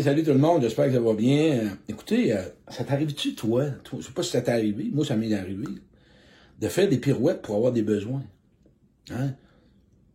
Salut 0.00 0.22
tout 0.22 0.32
le 0.32 0.38
monde, 0.38 0.62
j'espère 0.62 0.86
que 0.86 0.92
ça 0.94 1.00
va 1.00 1.12
bien. 1.12 1.58
Euh, 1.58 1.68
écoutez, 1.86 2.32
euh, 2.32 2.42
ça 2.68 2.82
t'arrive-tu, 2.82 3.34
toi? 3.34 3.66
Je 3.94 4.00
sais 4.00 4.12
pas 4.12 4.22
si 4.22 4.30
ça 4.30 4.40
t'est 4.40 4.50
arrivé, 4.50 4.90
moi 4.90 5.04
ça 5.04 5.16
m'est 5.16 5.34
arrivé, 5.34 5.66
de 6.58 6.68
faire 6.68 6.88
des 6.88 6.96
pirouettes 6.96 7.42
pour 7.42 7.56
avoir 7.56 7.72
des 7.72 7.82
besoins. 7.82 8.22
Hein? 9.10 9.34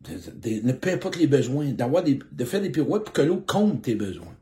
Ne 0.10 0.72
peu 0.72 0.90
importe 0.90 1.18
les 1.18 1.28
besoins, 1.28 1.72
d'avoir 1.74 2.04
des, 2.04 2.18
de 2.32 2.46
faire 2.46 2.60
des 2.60 2.72
pirouettes 2.72 3.04
pour 3.04 3.14
que 3.14 3.22
l'autre 3.22 3.46
compte 3.46 3.84
tes 3.84 3.94
besoins. 3.94 4.36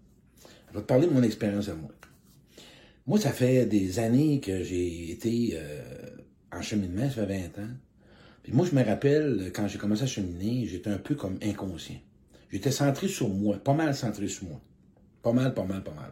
Je 0.69 0.75
vais 0.75 0.81
te 0.81 0.87
parler 0.87 1.05
de 1.05 1.11
mon 1.11 1.21
expérience 1.21 1.67
à 1.67 1.75
moi. 1.75 1.91
Moi, 3.05 3.19
ça 3.19 3.31
fait 3.31 3.65
des 3.65 3.99
années 3.99 4.39
que 4.39 4.63
j'ai 4.63 5.11
été 5.11 5.51
euh, 5.55 5.81
en 6.53 6.61
cheminement, 6.61 7.09
ça 7.09 7.27
fait 7.27 7.49
20 7.55 7.61
ans. 7.61 7.69
Puis 8.41 8.53
moi, 8.53 8.65
je 8.65 8.73
me 8.73 8.83
rappelle, 8.83 9.51
quand 9.53 9.67
j'ai 9.67 9.79
commencé 9.79 10.03
à 10.03 10.07
cheminer, 10.07 10.65
j'étais 10.65 10.91
un 10.91 10.97
peu 10.97 11.15
comme 11.15 11.37
inconscient. 11.43 11.99
J'étais 12.51 12.71
centré 12.71 13.09
sur 13.09 13.27
moi, 13.27 13.57
pas 13.57 13.73
mal 13.73 13.93
centré 13.93 14.29
sur 14.29 14.45
moi. 14.45 14.61
Pas 15.25 15.33
mal, 15.33 15.55
pas 15.55 15.65
mal, 15.65 15.83
pas 15.83 15.95
mal. 15.95 16.11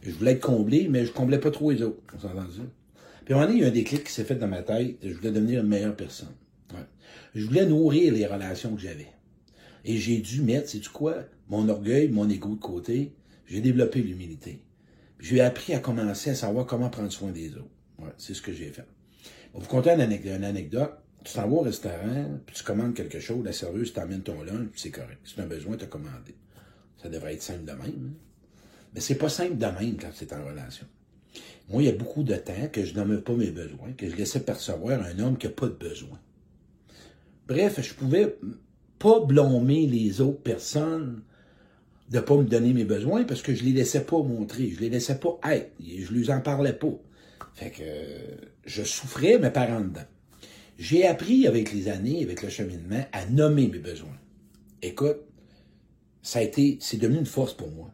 Je 0.00 0.10
voulais 0.10 0.32
être 0.32 0.40
comblé, 0.40 0.88
mais 0.88 1.04
je 1.04 1.12
comblais 1.12 1.38
pas 1.38 1.50
trop 1.50 1.70
les 1.70 1.82
autres. 1.82 2.00
On 2.16 2.18
s'entend 2.18 2.50
ça? 2.50 2.62
Puis 3.26 3.34
à 3.34 3.36
un 3.36 3.40
moment 3.40 3.46
donné, 3.46 3.58
il 3.58 3.62
y 3.62 3.66
a 3.66 3.68
un 3.68 3.74
déclic 3.74 4.04
qui 4.04 4.10
s'est 4.10 4.24
fait 4.24 4.36
dans 4.36 4.48
ma 4.48 4.62
tête. 4.62 4.96
Je 5.02 5.12
voulais 5.12 5.32
devenir 5.32 5.60
une 5.60 5.68
meilleure 5.68 5.94
personne. 5.94 6.32
Je 7.34 7.44
voulais 7.44 7.66
nourrir 7.66 8.14
les 8.14 8.24
relations 8.24 8.74
que 8.74 8.80
j'avais. 8.80 9.08
Et 9.84 9.98
j'ai 9.98 10.20
dû 10.20 10.40
mettre, 10.40 10.70
sais-tu 10.70 10.88
quoi? 10.88 11.16
Mon 11.50 11.68
orgueil, 11.68 12.08
mon 12.08 12.26
ego 12.30 12.54
de 12.54 12.60
côté. 12.60 13.12
J'ai 13.44 13.60
développé 13.60 14.00
l'humilité. 14.00 14.62
J'ai 15.20 15.42
appris 15.42 15.74
à 15.74 15.78
commencer 15.78 16.30
à 16.30 16.34
savoir 16.34 16.64
comment 16.64 16.88
prendre 16.88 17.12
soin 17.12 17.32
des 17.32 17.50
autres. 17.54 17.68
C'est 18.16 18.32
ce 18.32 18.40
que 18.40 18.54
j'ai 18.54 18.70
fait. 18.70 18.86
On 19.52 19.58
vous 19.58 19.68
conter 19.68 19.90
une 19.90 20.00
anecdote. 20.44 20.92
Tu 21.22 21.34
t'en 21.34 21.46
vas 21.46 21.54
au 21.54 21.60
restaurant, 21.60 22.40
puis 22.46 22.56
tu 22.56 22.64
commandes 22.64 22.94
quelque 22.94 23.20
chose, 23.20 23.44
la 23.44 23.52
serveuse 23.52 23.92
t'emmène 23.92 24.22
ton 24.22 24.42
lunch, 24.42 24.68
puis 24.70 24.80
c'est 24.80 24.90
correct. 24.90 25.18
Si 25.24 25.34
tu 25.34 25.40
as 25.42 25.46
besoin, 25.46 25.76
tu 25.76 25.84
as 25.84 25.88
commandé. 25.88 26.34
Ça 26.96 27.10
devrait 27.10 27.34
être 27.34 27.42
simple 27.42 27.64
de 27.64 27.72
même. 27.72 27.80
Hein? 27.82 28.27
Mais 28.94 29.00
c'est 29.00 29.16
pas 29.16 29.28
simple 29.28 29.56
de 29.56 29.66
même 29.66 29.96
quand 30.00 30.10
c'est 30.14 30.32
en 30.32 30.44
relation. 30.44 30.86
Moi, 31.68 31.82
il 31.82 31.86
y 31.86 31.90
a 31.90 31.96
beaucoup 31.96 32.22
de 32.22 32.34
temps 32.34 32.68
que 32.72 32.84
je 32.84 32.94
nomme 32.94 33.20
pas 33.20 33.34
mes 33.34 33.50
besoins, 33.50 33.92
que 33.96 34.08
je 34.08 34.16
laissais 34.16 34.40
percevoir 34.40 35.02
un 35.02 35.18
homme 35.18 35.36
qui 35.36 35.46
n'a 35.46 35.52
pas 35.52 35.66
de 35.66 35.72
besoin. 35.72 36.18
Bref, 37.46 37.80
je 37.80 37.94
pouvais 37.94 38.38
pas 38.98 39.20
blâmer 39.20 39.86
les 39.86 40.20
autres 40.20 40.40
personnes 40.40 41.22
de 42.10 42.20
pas 42.20 42.36
me 42.36 42.44
donner 42.44 42.72
mes 42.72 42.84
besoins 42.84 43.24
parce 43.24 43.42
que 43.42 43.54
je 43.54 43.64
les 43.64 43.72
laissais 43.72 44.04
pas 44.04 44.22
montrer, 44.22 44.70
je 44.70 44.80
les 44.80 44.88
laissais 44.88 45.18
pas 45.18 45.38
être, 45.50 45.72
je 45.80 46.12
lui 46.12 46.30
en 46.30 46.40
parlais 46.40 46.72
pas. 46.72 46.98
Fait 47.54 47.70
que 47.70 47.82
je 48.64 48.82
souffrais 48.82 49.38
mes 49.38 49.50
parents 49.50 49.80
dedans. 49.80 50.06
J'ai 50.78 51.06
appris 51.06 51.46
avec 51.46 51.72
les 51.72 51.88
années, 51.88 52.22
avec 52.22 52.42
le 52.42 52.48
cheminement, 52.48 53.04
à 53.12 53.26
nommer 53.26 53.66
mes 53.66 53.78
besoins. 53.78 54.16
Écoute, 54.80 55.18
ça 56.22 56.38
a 56.38 56.42
été, 56.42 56.78
c'est 56.80 56.98
devenu 56.98 57.18
une 57.18 57.26
force 57.26 57.52
pour 57.52 57.70
moi. 57.70 57.92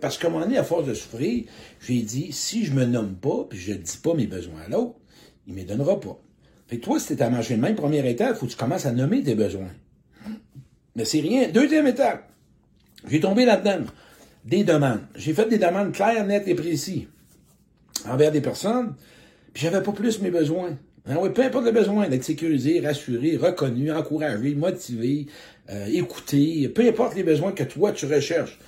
Parce 0.00 0.16
qu'à 0.16 0.28
un 0.28 0.30
moment 0.30 0.44
donné, 0.44 0.56
à 0.56 0.64
force 0.64 0.86
de 0.86 0.94
souffrir, 0.94 1.44
j'ai 1.80 2.00
dit, 2.00 2.32
si 2.32 2.64
je 2.64 2.72
me 2.72 2.84
nomme 2.84 3.14
pas, 3.14 3.46
puis 3.48 3.58
je 3.58 3.74
dis 3.74 3.98
pas 4.02 4.14
mes 4.14 4.26
besoins 4.26 4.62
à 4.66 4.68
l'autre, 4.68 4.94
il 5.46 5.54
me 5.54 5.58
les 5.58 5.64
donnera 5.64 6.00
pas. 6.00 6.18
Fait 6.66 6.78
que 6.78 6.84
toi, 6.84 6.98
si 6.98 7.14
t'es 7.14 7.22
à 7.22 7.30
manger 7.30 7.56
de 7.56 7.60
même, 7.60 7.74
première 7.74 8.06
étape, 8.06 8.36
faut 8.36 8.46
que 8.46 8.50
tu 8.50 8.56
commences 8.56 8.86
à 8.86 8.92
nommer 8.92 9.22
tes 9.22 9.34
besoins. 9.34 9.70
Mais 10.96 11.04
c'est 11.04 11.20
rien. 11.20 11.48
Deuxième 11.48 11.86
étape, 11.86 12.30
j'ai 13.06 13.20
tombé 13.20 13.44
là-dedans. 13.44 13.84
Des 14.44 14.64
demandes. 14.64 15.00
J'ai 15.14 15.34
fait 15.34 15.46
des 15.46 15.58
demandes 15.58 15.92
claires, 15.92 16.26
nettes 16.26 16.48
et 16.48 16.54
précises 16.54 17.06
envers 18.06 18.32
des 18.32 18.40
personnes, 18.40 18.94
puis 19.52 19.62
j'avais 19.64 19.82
pas 19.82 19.92
plus 19.92 20.20
mes 20.20 20.30
besoins. 20.30 20.78
Hein, 21.06 21.16
oui, 21.20 21.30
peu 21.30 21.42
importe 21.42 21.64
le 21.64 21.72
besoin, 21.72 22.08
d'être 22.08 22.24
sécurisé, 22.24 22.80
rassuré, 22.80 23.36
reconnu, 23.36 23.90
encouragé, 23.90 24.54
motivé, 24.54 25.26
euh, 25.70 25.86
écouté, 25.86 26.68
peu 26.68 26.86
importe 26.86 27.14
les 27.16 27.22
besoins 27.22 27.52
que 27.52 27.64
toi 27.64 27.92
tu 27.92 28.06
recherches. 28.06 28.58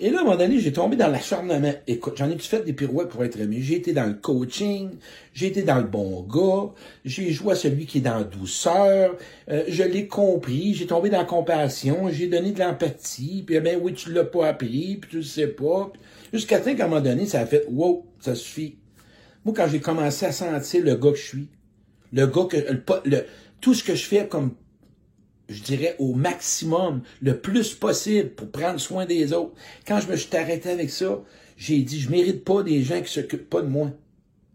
Et 0.00 0.10
là, 0.10 0.18
à 0.18 0.20
un 0.22 0.24
moment 0.24 0.36
donné, 0.36 0.58
j'ai 0.58 0.72
tombé 0.72 0.96
dans 0.96 1.06
l'acharnement. 1.06 1.72
Écoute, 1.86 2.14
j'en 2.16 2.28
ai 2.28 2.36
fait 2.38 2.64
des 2.64 2.72
pirouettes 2.72 3.10
pour 3.10 3.22
être 3.22 3.38
aimé? 3.38 3.58
J'ai 3.60 3.76
été 3.76 3.92
dans 3.92 4.06
le 4.06 4.14
coaching, 4.14 4.90
j'ai 5.32 5.46
été 5.46 5.62
dans 5.62 5.78
le 5.78 5.84
bon 5.84 6.22
gars, 6.22 6.72
j'ai 7.04 7.30
joué 7.30 7.52
à 7.52 7.54
celui 7.54 7.86
qui 7.86 7.98
est 7.98 8.00
dans 8.00 8.18
la 8.18 8.24
douceur, 8.24 9.16
euh, 9.48 9.62
je 9.68 9.84
l'ai 9.84 10.08
compris, 10.08 10.74
j'ai 10.74 10.86
tombé 10.86 11.10
dans 11.10 11.18
la 11.18 11.24
compassion, 11.24 12.08
j'ai 12.10 12.26
donné 12.26 12.50
de 12.50 12.58
l'empathie, 12.58 13.44
puis 13.46 13.60
ben 13.60 13.78
oui, 13.80 13.94
tu 13.94 14.12
l'as 14.12 14.24
pas 14.24 14.48
appris, 14.48 14.98
puis 15.00 15.10
tu 15.10 15.16
le 15.18 15.22
sais 15.22 15.46
pas. 15.46 15.92
Jusqu'à 16.32 16.58
temps 16.58 16.74
qu'à 16.74 16.86
un 16.86 16.88
moment 16.88 17.00
donné, 17.00 17.26
ça 17.26 17.40
a 17.40 17.46
fait 17.46 17.64
wow, 17.70 18.04
ça 18.18 18.34
suffit. 18.34 18.78
Moi, 19.44 19.54
quand 19.56 19.68
j'ai 19.68 19.80
commencé 19.80 20.26
à 20.26 20.32
sentir 20.32 20.82
le 20.82 20.96
gars 20.96 21.12
que 21.12 21.18
je 21.18 21.22
suis, 21.22 21.48
le 22.12 22.26
gars 22.26 22.46
que 22.50 22.56
le, 23.04 23.26
tout 23.60 23.74
ce 23.74 23.84
que 23.84 23.94
je 23.94 24.06
fais 24.06 24.26
comme 24.26 24.54
je 25.48 25.62
dirais, 25.62 25.96
au 25.98 26.14
maximum, 26.14 27.02
le 27.20 27.38
plus 27.38 27.74
possible 27.74 28.30
pour 28.30 28.50
prendre 28.50 28.80
soin 28.80 29.06
des 29.06 29.32
autres. 29.32 29.54
Quand 29.86 30.00
je 30.00 30.08
me 30.08 30.16
suis 30.16 30.34
arrêté 30.36 30.70
avec 30.70 30.90
ça, 30.90 31.20
j'ai 31.56 31.78
dit, 31.78 32.00
je 32.00 32.10
mérite 32.10 32.44
pas 32.44 32.62
des 32.62 32.82
gens 32.82 33.00
qui 33.00 33.12
s'occupent 33.12 33.50
pas 33.50 33.62
de 33.62 33.68
moi. 33.68 33.90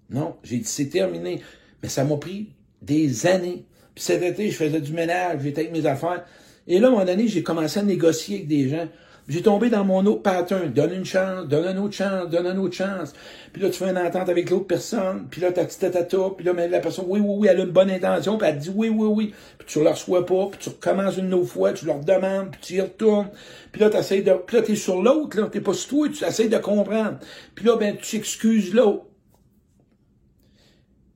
Non, 0.10 0.36
j'ai 0.44 0.58
dit, 0.58 0.66
c'est 0.66 0.90
terminé. 0.90 1.42
Mais 1.84 1.90
ça 1.90 2.04
m'a 2.04 2.18
pris 2.18 2.50
des 2.82 3.28
années. 3.28 3.66
Puis 3.94 4.04
cet 4.04 4.22
été, 4.24 4.50
je 4.50 4.56
faisais 4.56 4.82
du 4.82 4.94
ménage, 4.94 5.42
j'étais 5.44 5.62
avec 5.62 5.74
mes 5.74 5.86
affaires. 5.86 6.26
Et 6.68 6.80
là, 6.80 6.88
à 6.88 6.90
un 6.90 6.94
moment 6.94 7.06
donné, 7.06 7.28
j'ai 7.28 7.44
commencé 7.44 7.80
à 7.80 7.84
négocier 7.84 8.38
avec 8.38 8.48
des 8.48 8.70
gens. 8.70 8.88
J'ai 9.30 9.44
tombé 9.44 9.70
dans 9.70 9.86
mon 9.86 10.04
autre 10.08 10.24
pattern. 10.24 10.74
Donne 10.74 10.92
une 10.92 11.06
chance, 11.06 11.48
donne 11.48 11.66
une 11.68 11.78
autre 11.78 11.94
chance, 11.94 12.28
donne 12.32 12.48
une 12.48 12.58
autre 12.58 12.76
chance. 12.76 13.14
Puis 13.54 13.62
là, 13.62 13.70
tu 13.70 13.78
fais 13.78 13.92
une 13.92 13.98
entente 14.00 14.28
avec 14.28 14.50
l'autre 14.50 14.66
personne. 14.66 15.28
Puis 15.30 15.40
là, 15.40 15.52
t'as 15.52 15.66
tata, 15.66 16.18
puis 16.36 16.44
là, 16.44 16.54
mais 16.54 16.68
la 16.68 16.80
personne, 16.80 17.06
oui, 17.08 17.20
oui, 17.20 17.36
oui, 17.38 17.48
elle 17.48 17.62
a 17.62 17.64
une 17.64 17.70
bonne 17.70 17.92
intention, 17.92 18.40
puis 18.40 18.48
elle 18.48 18.58
dit 18.58 18.72
oui, 18.74 18.90
oui, 18.90 19.08
oui. 19.08 19.34
Puis 19.60 19.68
tu 19.68 19.84
leur 19.84 19.94
reçois 19.94 20.26
pas, 20.26 20.48
puis 20.48 20.60
tu 20.60 20.70
recommences 20.70 21.18
une 21.18 21.32
autre 21.36 21.52
fois, 21.52 21.74
tu 21.74 21.86
leur 21.86 22.00
demandes, 22.00 22.50
puis 22.50 22.60
tu 22.60 22.74
y 22.74 22.82
retournes. 22.82 23.30
Puis 23.72 23.80
là, 23.80 23.92
t'essayes 23.92 24.24
de, 24.24 24.34
puis 24.34 24.58
là, 24.58 24.64
t'es 24.64 24.76
sur 24.76 25.00
l'autre, 25.00 25.40
là, 25.40 25.48
t'es 25.48 25.62
pas 25.62 25.74
sur 25.74 25.90
toi, 25.90 26.10
tu 26.10 26.26
essayes 26.26 26.50
de 26.50 26.58
comprendre. 26.58 27.20
Puis 27.54 27.66
là, 27.66 27.76
ben, 27.78 27.98
tu 27.98 28.16
excuses 28.16 28.74
l'autre. 28.74 29.06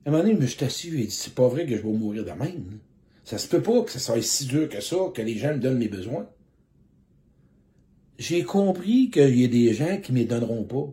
À 0.06 0.10
un 0.10 0.12
moment 0.12 0.22
donné, 0.22 0.36
je 0.40 0.46
suis 0.46 0.64
assis, 0.64 0.88
et 0.88 1.06
dit, 1.06 1.10
c'est 1.10 1.34
pas 1.34 1.48
vrai 1.48 1.66
que 1.66 1.76
je 1.76 1.82
vais 1.82 1.92
mourir 1.92 2.24
de 2.24 2.30
même. 2.30 2.78
Ça 3.24 3.38
se 3.38 3.48
peut 3.48 3.62
pas 3.62 3.82
que 3.82 3.90
ça 3.90 3.98
soit 3.98 4.22
si 4.22 4.44
dur 4.46 4.68
que 4.68 4.80
ça, 4.80 4.96
que 5.12 5.22
les 5.22 5.36
gens 5.36 5.54
me 5.54 5.58
donnent 5.58 5.78
mes 5.78 5.88
besoins 5.88 6.28
j'ai 8.18 8.42
compris 8.42 9.10
qu'il 9.10 9.40
y 9.40 9.44
a 9.44 9.48
des 9.48 9.74
gens 9.74 9.98
qui 10.00 10.12
ne 10.12 10.20
me 10.20 10.24
donneront 10.24 10.64
pas. 10.64 10.88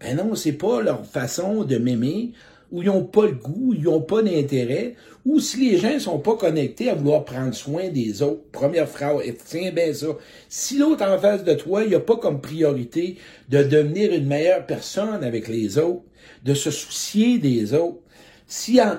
Ben 0.00 0.16
non, 0.16 0.34
c'est 0.34 0.52
pas 0.52 0.82
leur 0.82 1.06
façon 1.06 1.64
de 1.64 1.76
m'aimer, 1.76 2.32
ou 2.70 2.82
ils 2.82 2.86
n'ont 2.86 3.04
pas 3.04 3.26
le 3.26 3.34
goût, 3.34 3.72
ils 3.74 3.84
n'ont 3.84 4.00
pas 4.00 4.22
d'intérêt, 4.22 4.94
ou 5.24 5.40
si 5.40 5.70
les 5.70 5.78
gens 5.78 5.94
ne 5.94 5.98
sont 5.98 6.18
pas 6.18 6.36
connectés 6.36 6.90
à 6.90 6.94
vouloir 6.94 7.24
prendre 7.24 7.54
soin 7.54 7.88
des 7.88 8.20
autres. 8.22 8.42
Première 8.52 8.88
phrase, 8.88 9.22
tiens 9.46 9.72
bien 9.72 9.92
ça. 9.94 10.08
Si 10.48 10.78
l'autre 10.78 11.04
en 11.04 11.18
face 11.18 11.44
de 11.44 11.54
toi, 11.54 11.84
il 11.84 11.90
n'y 11.90 11.94
a 11.94 12.00
pas 12.00 12.16
comme 12.16 12.40
priorité 12.40 13.16
de 13.48 13.62
devenir 13.62 14.12
une 14.12 14.26
meilleure 14.26 14.66
personne 14.66 15.24
avec 15.24 15.48
les 15.48 15.78
autres, 15.78 16.02
de 16.44 16.54
se 16.54 16.70
soucier 16.70 17.38
des 17.38 17.74
autres, 17.74 18.00
si 18.46 18.80
en, 18.80 18.98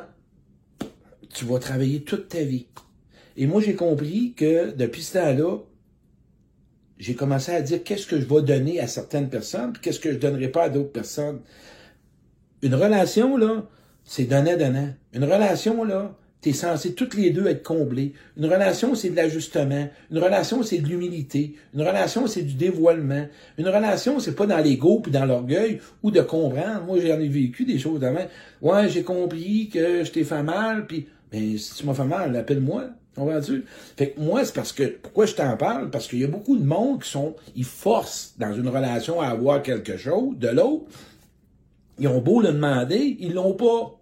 tu 1.33 1.45
vas 1.45 1.59
travailler 1.59 2.01
toute 2.01 2.29
ta 2.29 2.41
vie. 2.41 2.67
Et 3.38 3.45
moi, 3.45 3.61
j'ai 3.61 3.75
compris 3.75 4.33
que 4.35 4.71
depuis 4.71 5.03
ce 5.03 5.13
temps-là, 5.19 5.57
j'ai 6.97 7.16
commencé 7.16 7.51
à 7.51 7.61
dire 7.61 7.83
qu'est-ce 7.83 8.07
que 8.07 8.19
je 8.19 8.25
vais 8.25 8.41
donner 8.41 8.79
à 8.79 8.88
certaines 8.88 9.29
personnes, 9.29 9.73
qu'est-ce 9.81 10.00
que 10.00 10.11
je 10.11 10.17
donnerai 10.17 10.50
pas 10.50 10.63
à 10.63 10.69
d'autres 10.69 10.91
personnes? 10.91 11.41
Une 12.61 12.75
relation, 12.75 13.38
là, 13.38 13.66
c'est 14.03 14.25
donnant-donnant. 14.25 14.89
Une 15.13 15.23
relation, 15.23 15.83
là, 15.83 16.16
t'es 16.41 16.53
censé 16.53 16.94
toutes 16.94 17.16
les 17.16 17.31
deux 17.31 17.47
être 17.47 17.63
comblés. 17.63 18.13
Une 18.38 18.45
relation, 18.45 18.95
c'est 18.95 19.09
de 19.09 19.16
l'ajustement. 19.16 19.89
Une 20.11 20.19
relation, 20.19 20.63
c'est 20.63 20.78
de 20.78 20.88
l'humilité. 20.88 21.56
Une 21.73 21.81
relation, 21.81 22.28
c'est 22.28 22.44
du 22.44 22.53
dévoilement. 22.53 23.25
Une 23.57 23.67
relation, 23.67 24.19
c'est 24.19 24.35
pas 24.35 24.45
dans 24.45 24.59
l'ego 24.59 25.00
puis 25.00 25.12
dans 25.12 25.25
l'orgueil 25.25 25.81
ou 26.03 26.12
de 26.12 26.22
comprendre. 26.22 26.83
Moi, 26.85 27.00
j'en 27.00 27.19
ai 27.19 27.27
vécu 27.27 27.66
des 27.66 27.79
choses 27.79 28.03
avant. 28.03 28.25
Ouais, 28.62 28.88
j'ai 28.89 29.03
compris 29.03 29.69
que 29.73 30.03
je 30.03 30.12
t'ai 30.12 30.23
fait 30.23 30.44
mal, 30.44 30.85
puis 30.85 31.07
ben, 31.31 31.57
si 31.57 31.73
tu 31.73 31.85
m'as 31.85 31.94
fait 31.94 32.06
mal, 32.06 32.35
appelle-moi. 32.35 32.89
Comprends-tu? 33.15 33.63
Fait 33.95 34.11
que 34.11 34.19
moi, 34.19 34.43
c'est 34.43 34.53
parce 34.53 34.73
que, 34.73 34.83
pourquoi 34.83 35.25
je 35.25 35.35
t'en 35.35 35.55
parle? 35.55 35.89
Parce 35.89 36.07
qu'il 36.07 36.19
y 36.19 36.25
a 36.25 36.27
beaucoup 36.27 36.57
de 36.57 36.65
monde 36.65 37.01
qui 37.01 37.09
sont, 37.09 37.35
ils 37.55 37.63
forcent 37.63 38.35
dans 38.37 38.53
une 38.53 38.67
relation 38.67 39.21
à 39.21 39.27
avoir 39.27 39.63
quelque 39.63 39.95
chose 39.97 40.38
de 40.38 40.50
l'autre. 40.50 40.85
Ils 41.97 42.09
ont 42.09 42.19
beau 42.19 42.41
le 42.41 42.51
demander, 42.51 43.15
ils 43.19 43.33
l'ont 43.33 43.53
pas. 43.53 43.97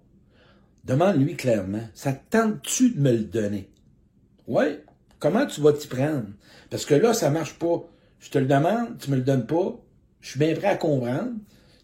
Demande-lui 0.83 1.35
clairement, 1.35 1.83
ça 1.93 2.11
tente-tu 2.11 2.89
de 2.89 2.99
me 2.99 3.11
le 3.11 3.23
donner? 3.23 3.69
Ouais. 4.47 4.83
Comment 5.19 5.45
tu 5.45 5.61
vas 5.61 5.71
t'y 5.71 5.87
prendre? 5.87 6.25
Parce 6.69 6.85
que 6.85 6.95
là, 6.95 7.13
ça 7.13 7.29
marche 7.29 7.57
pas. 7.57 7.87
Je 8.19 8.29
te 8.29 8.37
le 8.39 8.45
demande, 8.45 8.97
tu 8.99 9.09
me 9.11 9.15
le 9.15 9.21
donnes 9.21 9.45
pas. 9.45 9.79
Je 10.19 10.31
suis 10.31 10.39
bien 10.39 10.53
prêt 10.55 10.67
à 10.67 10.75
comprendre 10.75 11.31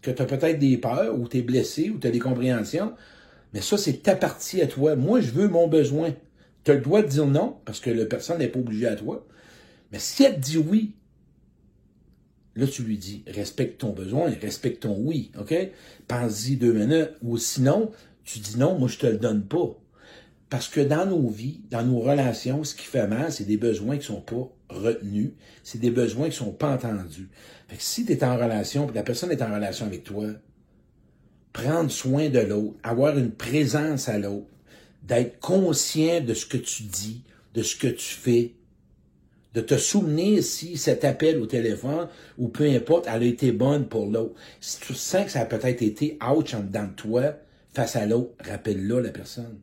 que 0.02 0.10
tu 0.10 0.20
as 0.20 0.26
peut-être 0.26 0.58
des 0.58 0.76
peurs, 0.76 1.18
ou 1.18 1.28
tu 1.28 1.38
es 1.38 1.42
blessé, 1.42 1.90
ou 1.90 1.98
tu 1.98 2.06
as 2.06 2.10
des 2.10 2.18
compréhensions. 2.18 2.92
Mais 3.54 3.60
ça, 3.60 3.78
c'est 3.78 4.02
ta 4.02 4.16
partie 4.16 4.60
à 4.60 4.66
toi. 4.66 4.96
Moi, 4.96 5.20
je 5.20 5.30
veux 5.30 5.48
mon 5.48 5.68
besoin. 5.68 6.12
Tu 6.64 6.70
as 6.70 6.74
le 6.74 6.80
droit 6.80 7.02
dire 7.02 7.26
non, 7.26 7.58
parce 7.64 7.80
que 7.80 7.90
la 7.90 8.06
personne 8.06 8.38
n'est 8.38 8.48
pas 8.48 8.58
obligée 8.58 8.86
à 8.86 8.96
toi. 8.96 9.26
Mais 9.92 9.98
si 9.98 10.24
elle 10.24 10.36
te 10.36 10.40
dit 10.40 10.58
oui, 10.58 10.94
là, 12.56 12.66
tu 12.66 12.82
lui 12.82 12.98
dis, 12.98 13.24
respecte 13.26 13.80
ton 13.80 13.90
besoin, 13.90 14.30
respecte 14.40 14.82
ton 14.82 14.96
oui, 14.98 15.30
OK? 15.38 15.54
Pense-y 16.06 16.56
deux 16.56 16.72
minutes. 16.72 17.12
Ou 17.22 17.38
sinon, 17.38 17.90
tu 18.24 18.38
dis 18.38 18.58
non, 18.58 18.78
moi, 18.78 18.88
je 18.88 18.98
te 18.98 19.06
le 19.06 19.18
donne 19.18 19.44
pas. 19.44 19.76
Parce 20.50 20.68
que 20.68 20.80
dans 20.80 21.06
nos 21.06 21.28
vies, 21.28 21.62
dans 21.70 21.84
nos 21.84 22.00
relations, 22.00 22.64
ce 22.64 22.74
qui 22.74 22.84
fait 22.84 23.06
mal, 23.06 23.30
c'est 23.32 23.44
des 23.44 23.56
besoins 23.56 23.98
qui 23.98 24.06
sont 24.06 24.20
pas 24.20 24.50
retenus, 24.68 25.30
c'est 25.62 25.78
des 25.78 25.92
besoins 25.92 26.28
qui 26.28 26.36
sont 26.36 26.52
pas 26.52 26.74
entendus. 26.74 27.28
Fait 27.68 27.76
que 27.76 27.82
si 27.82 28.04
tu 28.04 28.12
es 28.12 28.24
en 28.24 28.36
relation, 28.36 28.90
la 28.92 29.04
personne 29.04 29.30
est 29.30 29.42
en 29.42 29.54
relation 29.54 29.86
avec 29.86 30.02
toi, 30.02 30.26
prendre 31.52 31.90
soin 31.90 32.28
de 32.30 32.40
l'autre, 32.40 32.76
avoir 32.82 33.16
une 33.16 33.30
présence 33.30 34.08
à 34.08 34.18
l'autre, 34.18 34.48
d'être 35.02 35.40
conscient 35.40 36.20
de 36.20 36.34
ce 36.34 36.46
que 36.46 36.56
tu 36.56 36.84
dis, 36.84 37.22
de 37.54 37.62
ce 37.62 37.76
que 37.76 37.88
tu 37.88 38.14
fais, 38.14 38.54
de 39.54 39.60
te 39.60 39.76
souvenir 39.76 40.42
si 40.44 40.76
cet 40.76 41.04
appel 41.04 41.38
au 41.38 41.46
téléphone 41.46 42.08
ou 42.38 42.48
peu 42.48 42.64
importe, 42.70 43.06
elle 43.12 43.22
a 43.22 43.26
été 43.26 43.52
bonne 43.52 43.86
pour 43.86 44.06
l'autre. 44.06 44.34
Si 44.60 44.78
tu 44.80 44.94
sens 44.94 45.24
que 45.24 45.30
ça 45.32 45.40
a 45.40 45.46
peut-être 45.46 45.82
été 45.82 46.18
ouch 46.22 46.54
en 46.54 46.60
de 46.60 46.94
toi 46.96 47.34
face 47.74 47.96
à 47.96 48.06
l'autre, 48.06 48.32
rappelle-le 48.48 49.00
la 49.00 49.10
personne. 49.10 49.58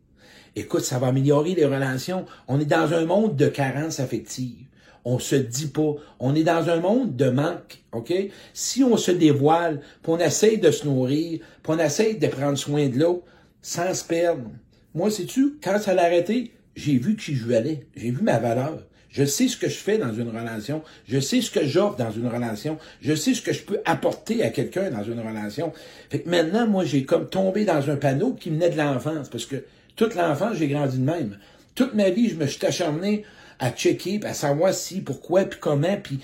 Écoute, 0.55 0.81
ça 0.81 0.99
va 0.99 1.07
améliorer 1.07 1.53
les 1.53 1.65
relations. 1.65 2.25
On 2.47 2.59
est 2.59 2.65
dans 2.65 2.93
un 2.93 3.05
monde 3.05 3.35
de 3.35 3.47
carence 3.47 3.99
affective. 3.99 4.65
On 5.05 5.19
se 5.19 5.35
dit 5.35 5.67
pas. 5.67 5.93
On 6.19 6.35
est 6.35 6.43
dans 6.43 6.69
un 6.69 6.79
monde 6.79 7.15
de 7.15 7.29
manque, 7.29 7.83
OK? 7.93 8.13
Si 8.53 8.83
on 8.83 8.97
se 8.97 9.11
dévoile, 9.11 9.81
puis 10.01 10.11
on 10.11 10.19
essaye 10.19 10.57
de 10.57 10.71
se 10.71 10.85
nourrir, 10.85 11.39
puis 11.63 11.73
on 11.73 11.79
essaye 11.79 12.17
de 12.17 12.27
prendre 12.27 12.57
soin 12.57 12.89
de 12.89 12.97
l'autre, 12.97 13.23
sans 13.61 13.93
se 13.93 14.03
perdre. 14.03 14.49
Moi, 14.97 15.11
sais-tu, 15.11 15.59
quand 15.63 15.77
ça 15.77 15.93
l'a 15.93 16.05
arrêté, 16.05 16.53
j'ai 16.75 16.97
vu 16.97 17.15
qui 17.15 17.35
je 17.35 17.51
allais. 17.51 17.85
J'ai 17.95 18.09
vu 18.09 18.23
ma 18.23 18.39
valeur. 18.39 18.79
Je 19.09 19.25
sais 19.25 19.47
ce 19.47 19.55
que 19.55 19.69
je 19.69 19.75
fais 19.75 19.99
dans 19.99 20.11
une 20.11 20.29
relation. 20.29 20.81
Je 21.07 21.19
sais 21.19 21.41
ce 21.41 21.51
que 21.51 21.63
j'offre 21.63 21.97
dans 21.97 22.09
une 22.09 22.25
relation. 22.25 22.79
Je 22.99 23.13
sais 23.13 23.35
ce 23.35 23.43
que 23.43 23.53
je 23.53 23.61
peux 23.61 23.79
apporter 23.85 24.41
à 24.41 24.49
quelqu'un 24.49 24.89
dans 24.89 25.03
une 25.03 25.19
relation. 25.19 25.71
Fait 26.09 26.21
que 26.21 26.29
maintenant, 26.29 26.65
moi, 26.65 26.83
j'ai 26.83 27.05
comme 27.05 27.29
tombé 27.29 27.63
dans 27.63 27.91
un 27.91 27.95
panneau 27.95 28.33
qui 28.33 28.49
venait 28.49 28.71
de 28.71 28.77
l'enfance. 28.77 29.29
Parce 29.29 29.45
que 29.45 29.57
toute 29.95 30.15
l'enfance, 30.15 30.57
j'ai 30.57 30.67
grandi 30.67 30.97
de 30.97 31.05
même. 31.05 31.37
Toute 31.75 31.93
ma 31.93 32.09
vie, 32.09 32.29
je 32.29 32.35
me 32.35 32.47
suis 32.47 32.65
acharné 32.65 33.23
à 33.59 33.69
checker, 33.69 34.19
à 34.23 34.33
savoir 34.33 34.73
si, 34.73 35.01
pourquoi, 35.01 35.43
puis 35.43 35.59
comment, 35.59 35.95
puis 36.01 36.21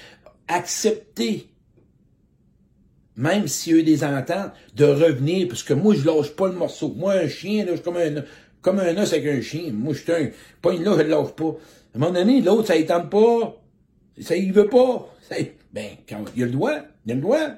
accepter 0.47 1.47
même 3.15 3.47
s'il 3.47 3.73
y 3.73 3.75
a 3.75 3.79
eu 3.81 3.83
des 3.83 4.03
ententes, 4.03 4.51
de 4.75 4.85
revenir, 4.85 5.47
parce 5.47 5.61
que 5.61 5.75
moi, 5.75 5.93
je 5.93 6.03
lâche 6.03 6.31
pas 6.31 6.47
le 6.47 6.55
morceau. 6.55 6.91
Moi, 6.97 7.13
un 7.13 7.27
chien, 7.27 7.65
je 7.67 7.73
suis 7.73 7.81
comme 7.83 7.97
un, 7.97 8.23
comme 8.63 8.79
un 8.79 8.97
os 8.97 9.13
avec 9.13 9.27
un 9.27 9.41
chien. 9.41 9.71
Moi, 9.71 9.93
je 9.93 9.99
suis 9.99 10.11
un, 10.11 10.29
pas 10.61 10.73
une 10.73 10.83
là, 10.83 10.95
je 10.97 11.03
le 11.03 11.09
lâche 11.09 11.33
pas. 11.35 11.43
À 11.43 11.97
un 11.97 11.99
moment 11.99 12.11
donné, 12.11 12.41
l'autre, 12.41 12.67
ça 12.67 12.79
ne 12.79 12.83
tente 12.83 13.11
pas. 13.11 13.61
Ça 14.19 14.35
y 14.35 14.49
veut 14.49 14.69
pas. 14.69 15.13
ben, 15.71 15.89
quand, 16.09 16.25
il 16.35 16.43
a 16.43 16.45
le 16.47 16.51
droit. 16.51 16.77
Il 17.05 17.11
a 17.11 17.15
le 17.15 17.21
droit. 17.21 17.49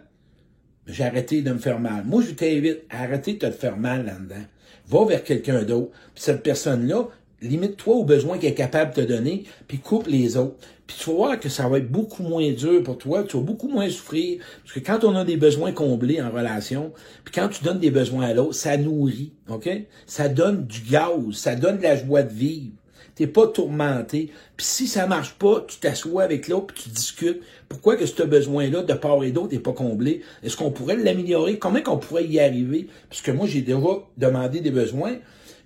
J'ai 0.88 1.04
arrêté 1.04 1.42
de 1.42 1.54
me 1.54 1.60
faire 1.60 1.80
mal. 1.80 2.04
Moi, 2.06 2.24
je 2.28 2.32
t'invite 2.32 2.82
à 2.90 3.04
arrêter 3.04 3.34
de 3.34 3.40
te 3.40 3.52
faire 3.52 3.78
mal 3.78 4.06
là-dedans. 4.06 4.46
Va 4.88 5.06
vers 5.06 5.24
quelqu'un 5.24 5.64
d'autre. 5.64 5.92
Puis 6.14 6.24
cette 6.24 6.44
personne-là, 6.44 7.08
limite-toi 7.42 7.96
aux 7.96 8.04
besoins 8.04 8.38
qu'elle 8.38 8.52
est 8.52 8.56
capable 8.56 8.96
de 8.96 9.02
te 9.02 9.08
donner, 9.08 9.44
puis 9.68 9.80
coupe 9.80 10.08
les 10.08 10.38
autres. 10.38 10.56
Puis 10.88 10.98
tu 11.00 11.10
vas 11.10 11.16
voir 11.16 11.40
que 11.40 11.50
ça 11.50 11.68
va 11.68 11.80
être 11.80 11.92
beaucoup 11.92 12.24
moins 12.24 12.52
dur 12.52 12.84
pour 12.84 12.98
toi, 12.98 13.24
tu 13.24 13.38
vas 13.38 13.44
beaucoup 13.44 13.68
moins 13.68 13.90
souffrir. 13.90 14.40
Parce 14.64 14.74
que 14.74 14.80
quand 14.80 15.04
on 15.04 15.16
a 15.16 15.24
des 15.26 15.38
besoins 15.38 15.72
comblés 15.72 16.22
en 16.22 16.30
relation, 16.30 16.92
puis 17.24 17.34
quand 17.34 17.48
tu 17.50 17.64
donnes 17.64 17.80
des 17.80 17.92
besoins 17.92 18.28
à 18.28 18.34
l'autre, 18.34 18.54
ça 18.54 18.78
nourrit, 18.78 19.34
OK? 19.50 19.70
Ça 20.06 20.30
donne 20.30 20.66
du 20.66 20.82
gaz, 20.82 21.34
ça 21.34 21.56
donne 21.56 21.78
de 21.78 21.84
la 21.84 21.96
joie 21.96 22.24
de 22.24 22.34
vivre 22.34 22.72
t'es 23.16 23.28
pas 23.28 23.48
tourmenté. 23.48 24.30
Puis 24.58 24.66
si 24.66 24.88
ça 24.88 25.08
marche 25.08 25.34
pas, 25.36 25.66
tu 25.68 25.80
t'assois 25.80 26.24
avec 26.24 26.48
l'autre, 26.48 26.68
puis 26.68 26.84
tu 26.84 26.90
discutes. 26.90 27.42
Pourquoi 27.68 27.96
que 27.96 28.06
ce 28.06 28.24
besoin-là 28.24 28.84
de 28.84 28.94
part 28.94 29.24
et 29.24 29.32
d'autre 29.32 29.54
n'est 29.54 29.60
pas 29.60 29.74
comblé? 29.74 30.22
Est-ce 30.44 30.58
qu'on 30.58 30.72
pourrait 30.72 30.98
l'améliorer? 30.98 31.58
Comment 31.58 31.82
qu'on 31.82 31.98
pourrait 31.98 32.26
y 32.26 32.40
arriver? 32.40 32.88
Puisque 33.10 33.30
moi, 33.30 33.48
j'ai 33.48 33.62
déjà 33.62 33.80
demandé 34.18 34.60
des 34.60 34.72
besoins, 34.72 35.16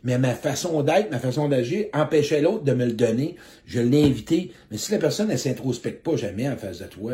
mais 0.03 0.17
ma 0.17 0.33
façon 0.33 0.81
d'être, 0.83 1.11
ma 1.11 1.19
façon 1.19 1.49
d'agir 1.49 1.87
empêchait 1.93 2.41
l'autre 2.41 2.63
de 2.63 2.73
me 2.73 2.85
le 2.85 2.93
donner. 2.93 3.35
Je 3.65 3.79
l'ai 3.79 4.03
invité. 4.03 4.51
Mais 4.71 4.77
si 4.77 4.91
la 4.91 4.97
personne, 4.97 5.29
elle 5.29 5.39
s'introspecte 5.39 6.03
pas 6.03 6.15
jamais 6.15 6.47
en 6.47 6.57
face 6.57 6.79
de 6.79 6.85
toi, 6.85 7.13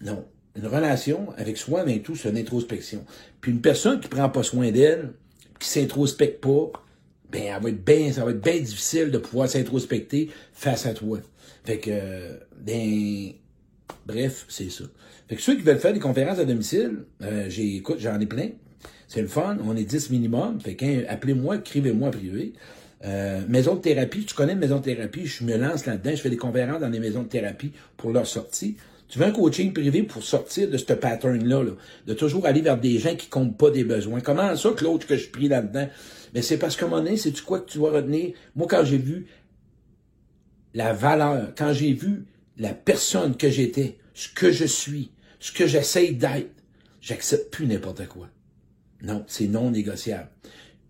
non. 0.00 0.24
Une 0.54 0.66
relation 0.66 1.28
avec 1.38 1.56
soi, 1.56 1.80
avant 1.80 1.98
tout, 1.98 2.14
c'est 2.14 2.28
une 2.28 2.36
introspection. 2.36 3.04
Puis 3.40 3.52
une 3.52 3.62
personne 3.62 4.00
qui 4.00 4.08
prend 4.08 4.28
pas 4.28 4.42
soin 4.42 4.70
d'elle, 4.70 5.12
qui 5.58 5.68
s'introspecte 5.68 6.42
pas, 6.42 6.72
ben, 7.30 7.42
elle 7.56 7.62
va 7.62 7.68
être 7.70 7.84
bien, 7.84 8.12
ça 8.12 8.24
va 8.24 8.32
être 8.32 8.42
bien 8.42 8.58
difficile 8.58 9.10
de 9.10 9.18
pouvoir 9.18 9.48
s'introspecter 9.48 10.28
face 10.52 10.84
à 10.84 10.92
toi. 10.92 11.20
Fait 11.64 11.78
que, 11.78 12.38
ben, 12.60 13.32
bref, 14.04 14.44
c'est 14.48 14.70
ça. 14.70 14.84
Fait 15.28 15.36
que 15.36 15.42
ceux 15.42 15.56
qui 15.56 15.62
veulent 15.62 15.78
faire 15.78 15.94
des 15.94 16.00
conférences 16.00 16.38
à 16.38 16.44
domicile, 16.44 17.04
euh, 17.22 17.48
j'ai, 17.48 17.82
j'en 17.98 18.20
ai 18.20 18.26
plein. 18.26 18.50
C'est 19.12 19.20
le 19.20 19.28
fun. 19.28 19.58
On 19.66 19.76
est 19.76 19.84
10 19.84 20.08
minimum. 20.08 20.58
Fait 20.58 20.74
que, 20.74 21.06
appelez-moi, 21.06 21.56
écrivez-moi 21.56 22.10
privé. 22.10 22.54
Euh, 23.04 23.42
maison 23.46 23.74
de 23.74 23.80
thérapie, 23.80 24.24
tu 24.24 24.34
connais 24.34 24.54
une 24.54 24.58
maison 24.58 24.78
de 24.78 24.84
thérapie, 24.84 25.26
je 25.26 25.44
me 25.44 25.56
lance 25.56 25.84
là-dedans, 25.86 26.12
je 26.12 26.22
fais 26.22 26.30
des 26.30 26.36
conférences 26.36 26.80
dans 26.80 26.88
des 26.88 27.00
maisons 27.00 27.24
de 27.24 27.28
thérapie 27.28 27.72
pour 27.98 28.10
leur 28.10 28.26
sortie. 28.26 28.76
Tu 29.08 29.18
veux 29.18 29.26
un 29.26 29.32
coaching 29.32 29.74
privé 29.74 30.02
pour 30.04 30.22
sortir 30.22 30.70
de 30.70 30.78
ce 30.78 30.94
pattern-là, 30.94 31.62
là, 31.62 31.72
de 32.06 32.14
toujours 32.14 32.46
aller 32.46 32.62
vers 32.62 32.78
des 32.78 32.98
gens 32.98 33.14
qui 33.14 33.26
comptent 33.26 33.58
pas 33.58 33.70
des 33.70 33.84
besoins. 33.84 34.20
Comment 34.20 34.56
ça 34.56 34.70
l'autre 34.80 35.06
que 35.06 35.16
je 35.16 35.28
prie 35.28 35.48
là-dedans? 35.48 35.88
Mais 36.32 36.40
c'est 36.40 36.56
parce 36.56 36.76
qu'à 36.76 36.86
un 36.86 36.88
moment 36.88 37.02
donné, 37.02 37.18
c'est-tu 37.18 37.42
quoi 37.42 37.60
que 37.60 37.70
tu 37.70 37.78
dois 37.78 37.90
retenir? 37.90 38.32
Moi, 38.56 38.66
quand 38.70 38.84
j'ai 38.84 38.98
vu 38.98 39.26
la 40.72 40.94
valeur, 40.94 41.52
quand 41.58 41.74
j'ai 41.74 41.92
vu 41.92 42.24
la 42.56 42.72
personne 42.72 43.36
que 43.36 43.50
j'étais, 43.50 43.98
ce 44.14 44.28
que 44.28 44.50
je 44.50 44.64
suis, 44.64 45.10
ce 45.38 45.52
que 45.52 45.66
j'essaye 45.66 46.14
d'être, 46.14 46.54
j'accepte 47.02 47.52
plus 47.52 47.66
n'importe 47.66 48.06
quoi. 48.06 48.28
Non, 49.02 49.24
c'est 49.26 49.48
non 49.48 49.70
négociable. 49.70 50.28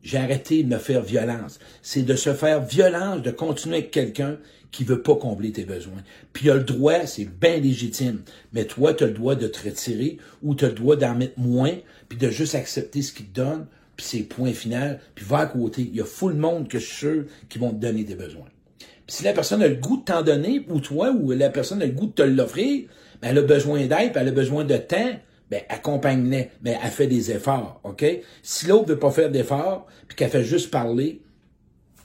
J'ai 0.02 0.18
arrêté 0.18 0.62
de 0.62 0.68
me 0.68 0.78
faire 0.78 1.02
violence. 1.02 1.58
C'est 1.80 2.02
de 2.02 2.16
se 2.16 2.34
faire 2.34 2.62
violence, 2.62 3.22
de 3.22 3.30
continuer 3.30 3.78
avec 3.78 3.90
quelqu'un 3.90 4.38
qui 4.70 4.84
veut 4.84 5.02
pas 5.02 5.16
combler 5.16 5.52
tes 5.52 5.64
besoins. 5.64 6.02
Puis 6.32 6.46
il 6.46 6.50
a 6.50 6.54
le 6.54 6.64
droit, 6.64 7.06
c'est 7.06 7.26
bien 7.26 7.58
légitime. 7.58 8.22
Mais 8.52 8.64
toi, 8.64 8.94
tu 8.94 9.04
as 9.04 9.08
le 9.08 9.12
droit 9.12 9.34
de 9.34 9.46
te 9.46 9.68
retirer 9.68 10.18
ou 10.42 10.54
tu 10.54 10.64
as 10.64 10.68
le 10.68 10.74
droit 10.74 10.96
d'en 10.96 11.14
mettre 11.14 11.38
moins, 11.38 11.74
puis 12.08 12.18
de 12.18 12.30
juste 12.30 12.54
accepter 12.54 13.02
ce 13.02 13.12
qu'il 13.12 13.26
te 13.26 13.40
donne 13.40 13.66
puis 13.96 14.06
c'est 14.06 14.22
point 14.22 14.52
final, 14.52 15.00
puis 15.14 15.24
va 15.24 15.38
à 15.38 15.46
côté. 15.46 15.82
Il 15.82 15.96
y 15.96 16.00
a 16.00 16.04
full 16.04 16.34
monde 16.34 16.68
que 16.68 16.78
je 16.78 16.86
suis 16.86 16.96
sûr 16.96 17.24
qui 17.48 17.58
vont 17.58 17.70
te 17.70 17.76
donner 17.76 18.04
des 18.04 18.14
besoins. 18.14 18.46
Puis 18.78 19.16
si 19.16 19.24
la 19.24 19.32
personne 19.32 19.62
a 19.62 19.68
le 19.68 19.74
goût 19.74 19.98
de 19.98 20.04
t'en 20.04 20.22
donner, 20.22 20.64
ou 20.68 20.80
toi, 20.80 21.10
ou 21.10 21.32
la 21.32 21.50
personne 21.50 21.82
a 21.82 21.86
le 21.86 21.92
goût 21.92 22.06
de 22.06 22.12
te 22.12 22.22
l'offrir, 22.22 22.88
ben 23.20 23.28
elle 23.28 23.38
a 23.38 23.42
besoin 23.42 23.86
d'aide, 23.86 24.12
elle 24.14 24.28
a 24.28 24.32
besoin 24.32 24.64
de 24.64 24.76
temps, 24.76 25.12
ben 25.52 25.60
accompagne-les, 25.68 26.48
mais 26.62 26.78
elle 26.82 26.90
fait 26.90 27.06
des 27.06 27.30
efforts, 27.30 27.78
OK? 27.84 28.02
Si 28.42 28.66
l'autre 28.66 28.88
veut 28.88 28.98
pas 28.98 29.10
faire 29.10 29.30
d'efforts, 29.30 29.86
puis 30.08 30.16
qu'elle 30.16 30.30
fait 30.30 30.44
juste 30.44 30.70
parler, 30.70 31.20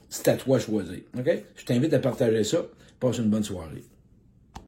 c'est 0.09 0.27
à 0.27 0.35
toi 0.35 0.57
de 0.57 0.63
choisir, 0.63 0.99
OK? 1.17 1.29
Je 1.55 1.63
t'invite 1.63 1.93
à 1.93 1.99
partager 1.99 2.43
ça. 2.43 2.65
Passe 2.99 3.19
une 3.19 3.29
bonne 3.29 3.45
soirée. 3.45 3.85